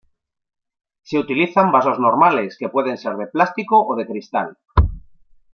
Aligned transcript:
Se 1.03 1.19
utilizan 1.19 1.71
vasos 1.71 1.99
normales, 1.99 2.57
que 2.57 2.69
pueden 2.69 2.97
ser 2.97 3.17
de 3.17 3.27
plástico 3.27 3.85
o 3.85 3.95
de 3.95 4.07
cristal. 4.07 4.57